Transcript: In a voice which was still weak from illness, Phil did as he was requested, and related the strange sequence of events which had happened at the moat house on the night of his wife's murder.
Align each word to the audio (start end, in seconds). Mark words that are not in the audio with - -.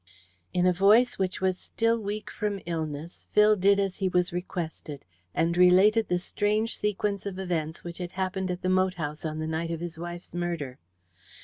In 0.51 0.65
a 0.65 0.73
voice 0.73 1.19
which 1.19 1.41
was 1.41 1.59
still 1.59 1.99
weak 1.99 2.31
from 2.31 2.59
illness, 2.65 3.27
Phil 3.33 3.55
did 3.55 3.79
as 3.79 3.97
he 3.97 4.09
was 4.09 4.33
requested, 4.33 5.05
and 5.35 5.55
related 5.55 6.07
the 6.07 6.17
strange 6.17 6.75
sequence 6.75 7.27
of 7.27 7.37
events 7.37 7.83
which 7.83 7.99
had 7.99 8.13
happened 8.13 8.49
at 8.49 8.63
the 8.63 8.67
moat 8.67 8.95
house 8.95 9.23
on 9.25 9.37
the 9.37 9.45
night 9.45 9.69
of 9.69 9.79
his 9.79 9.99
wife's 9.99 10.33
murder. 10.33 10.79